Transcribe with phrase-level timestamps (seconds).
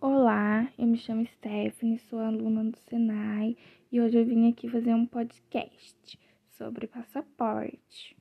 [0.00, 3.56] Olá, eu me chamo Stephanie, sou aluna do Senai
[3.90, 6.16] e hoje eu vim aqui fazer um podcast
[6.50, 8.16] sobre passaporte.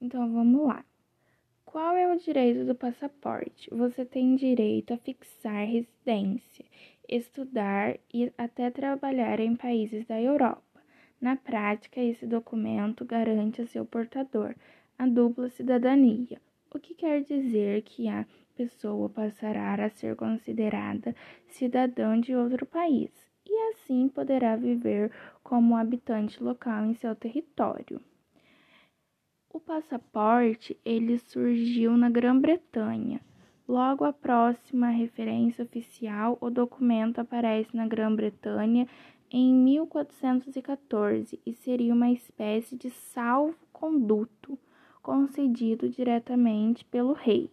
[0.00, 0.84] Então vamos lá.
[1.64, 3.70] Qual é o direito do passaporte?
[3.70, 6.64] Você tem direito a fixar residência,
[7.08, 10.82] estudar e até trabalhar em países da Europa.
[11.20, 14.56] Na prática, esse documento garante a seu portador
[14.98, 16.40] a dupla cidadania,
[16.72, 18.26] o que quer dizer que a
[18.56, 21.14] pessoa passará a ser considerada
[21.48, 23.10] cidadã de outro país
[23.46, 25.10] e assim poderá viver
[25.42, 28.00] como habitante local em seu território.
[29.52, 33.20] O passaporte ele surgiu na Grã-Bretanha.
[33.66, 38.86] Logo a próxima referência oficial, o documento aparece na Grã-Bretanha
[39.30, 44.58] em 1414 e seria uma espécie de salvo-conduto
[45.02, 47.50] concedido diretamente pelo rei.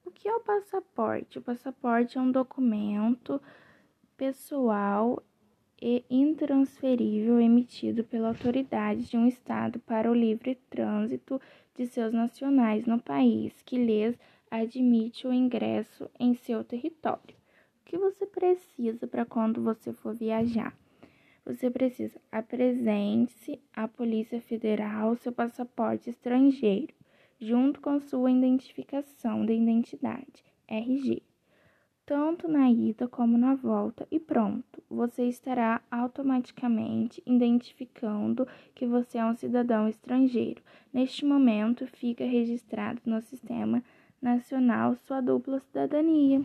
[0.05, 1.39] O que é o passaporte?
[1.39, 3.41] O passaporte é um documento
[4.17, 5.23] pessoal
[5.81, 11.41] e intransferível emitido pela autoridade de um Estado para o livre trânsito
[11.75, 14.17] de seus nacionais no país que lhes
[14.51, 17.35] admite o ingresso em seu território.
[17.81, 20.77] O que você precisa para quando você for viajar?
[21.45, 26.95] Você precisa apresente-se à Polícia Federal seu passaporte estrangeiro,
[27.39, 31.23] junto com sua identificação de identidade, RG
[32.07, 39.25] tanto na ida como na volta, e pronto, você estará automaticamente identificando que você é
[39.25, 40.63] um cidadão estrangeiro.
[40.93, 43.83] Neste momento, fica registrado no Sistema
[44.21, 46.43] Nacional sua dupla cidadania.